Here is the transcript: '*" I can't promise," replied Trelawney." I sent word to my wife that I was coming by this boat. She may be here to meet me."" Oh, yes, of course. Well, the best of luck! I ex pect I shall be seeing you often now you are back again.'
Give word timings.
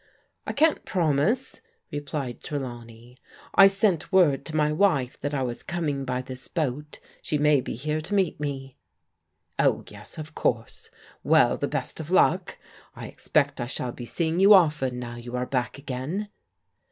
'*" 0.17 0.31
I 0.47 0.53
can't 0.53 0.83
promise," 0.83 1.61
replied 1.91 2.41
Trelawney." 2.41 3.19
I 3.53 3.67
sent 3.67 4.11
word 4.11 4.45
to 4.45 4.55
my 4.55 4.71
wife 4.73 5.19
that 5.19 5.35
I 5.35 5.43
was 5.43 5.61
coming 5.61 6.05
by 6.05 6.23
this 6.23 6.47
boat. 6.47 6.99
She 7.21 7.37
may 7.37 7.61
be 7.61 7.75
here 7.75 8.01
to 8.01 8.15
meet 8.15 8.39
me."" 8.39 8.77
Oh, 9.59 9.83
yes, 9.89 10.17
of 10.17 10.33
course. 10.33 10.89
Well, 11.23 11.55
the 11.55 11.67
best 11.67 11.99
of 11.99 12.09
luck! 12.09 12.57
I 12.95 13.07
ex 13.09 13.27
pect 13.27 13.61
I 13.61 13.67
shall 13.67 13.91
be 13.91 14.05
seeing 14.05 14.39
you 14.39 14.55
often 14.55 14.97
now 14.97 15.17
you 15.17 15.35
are 15.35 15.45
back 15.45 15.77
again.' 15.77 16.29